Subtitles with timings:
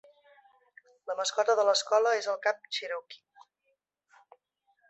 [1.11, 3.47] La mascota de l'escola és el cap cherokee.